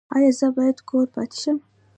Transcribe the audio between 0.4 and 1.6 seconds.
باید کور پاتې شم؟